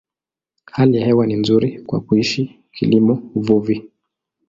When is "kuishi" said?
2.01-2.59